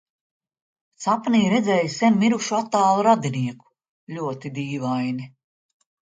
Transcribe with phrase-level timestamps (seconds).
[1.03, 3.69] Sapnī redzēju sen mirušu attālu radinieku-
[4.19, 5.31] ļoti dīvaini.